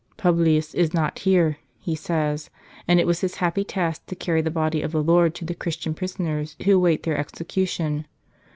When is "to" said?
4.07-4.15, 5.35-5.45